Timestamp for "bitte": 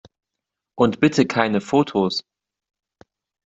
0.99-1.27